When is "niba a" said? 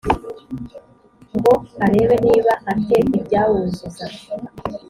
2.25-2.73